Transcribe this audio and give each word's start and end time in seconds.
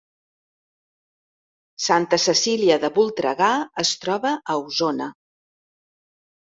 Santa 1.89 2.19
Cecília 2.25 2.81
de 2.87 2.93
Voltregà 2.99 3.51
es 3.87 3.95
troba 4.07 4.35
a 4.57 4.61
Osona 4.67 5.13